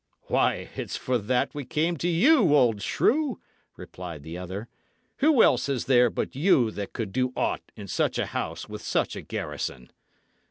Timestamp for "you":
2.07-2.55, 6.35-6.71